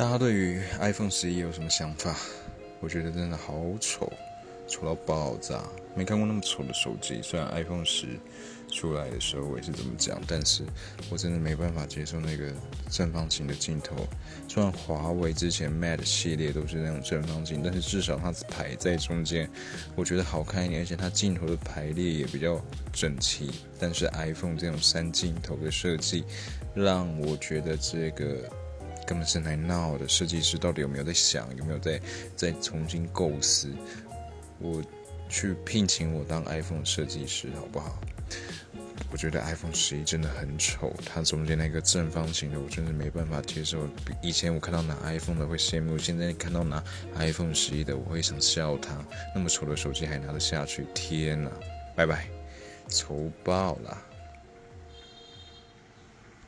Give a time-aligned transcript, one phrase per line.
[0.00, 2.16] 大家对于 iPhone 十一有什么想法？
[2.80, 4.10] 我觉得真的好丑，
[4.66, 5.62] 丑到爆炸！
[5.94, 7.20] 没看过那么丑的手机。
[7.22, 8.06] 虽然 iPhone 十
[8.72, 10.64] 出来的时候我也是这么讲，但是
[11.10, 12.50] 我真的没办法接受那个
[12.88, 13.94] 正方形的镜头。
[14.48, 19.50] 虽然华为之前 Mate 系列都是那种正方形，但是至少它排在中间，
[19.94, 22.58] 我觉得好看一点，而且它镜头的排列也比较
[22.90, 23.50] 整齐。
[23.78, 26.24] 但是 iPhone 这种三镜头的设计，
[26.72, 28.50] 让我觉得这个。
[29.10, 32.00] 根本是来闹的，设计师到底有没有在想，有没有在
[32.36, 33.68] 在重新构思？
[34.60, 34.80] 我
[35.28, 38.00] 去聘请我当 iPhone 设计师好不好？
[39.10, 43.84] 我觉得 iPhone 十一真的很丑，它中间那个正方形的，我真的没办法接受。
[44.22, 46.80] 以前我看到拿 iPhone 的会羡慕，现在看到拿
[47.16, 48.96] iPhone 十一的，我会想笑他，
[49.34, 50.86] 那么丑的手机还拿得下去？
[50.94, 51.50] 天哪！
[51.96, 52.28] 拜拜，
[52.88, 54.06] 丑爆了。